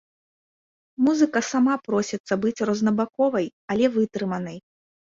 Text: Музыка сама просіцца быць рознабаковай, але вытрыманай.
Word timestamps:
Музыка 1.07 1.39
сама 1.51 1.77
просіцца 1.89 2.33
быць 2.47 2.65
рознабаковай, 2.73 3.47
але 3.75 3.85
вытрыманай. 4.01 4.57